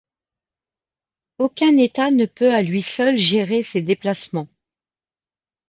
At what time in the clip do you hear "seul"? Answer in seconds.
2.81-3.19